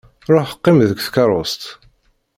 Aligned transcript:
Ruḥ 0.33 0.49
qqim 0.57 0.77
deg 0.89 0.99
tkeṛṛust. 1.01 1.63